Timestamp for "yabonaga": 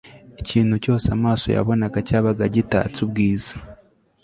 1.55-1.97